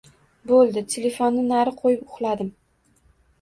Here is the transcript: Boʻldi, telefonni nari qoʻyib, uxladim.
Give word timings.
Boʻldi, 0.51 0.81
telefonni 0.93 1.43
nari 1.51 1.75
qoʻyib, 1.83 2.01
uxladim. 2.09 2.51